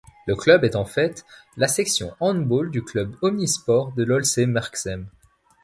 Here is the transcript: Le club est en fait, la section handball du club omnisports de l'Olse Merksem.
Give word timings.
Le 0.25 0.35
club 0.35 0.63
est 0.63 0.75
en 0.75 0.83
fait, 0.83 1.27
la 1.57 1.67
section 1.67 2.11
handball 2.19 2.71
du 2.71 2.81
club 2.83 3.15
omnisports 3.21 3.91
de 3.91 4.01
l'Olse 4.03 4.39
Merksem. 4.39 5.05